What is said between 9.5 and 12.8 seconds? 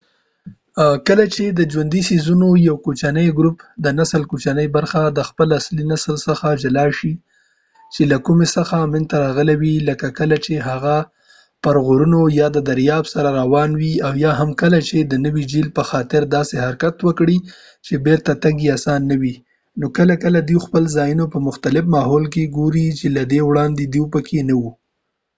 وي لکه کله چې هغه پر غرونو یا د